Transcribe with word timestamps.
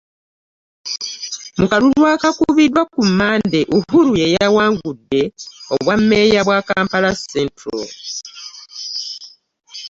Mu 1.59 1.65
kalulu 1.71 2.01
akaakubiddwa 2.13 2.81
ku 2.93 3.01
Mmande, 3.09 3.59
Uhuru 3.77 4.11
yeyawangudde 4.21 5.21
obwammeeya 5.75 6.41
bwa 6.47 6.59
Kampala 6.67 7.11
Central 7.31 7.81